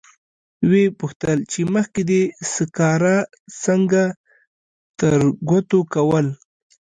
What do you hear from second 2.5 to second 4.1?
سکاره څنګه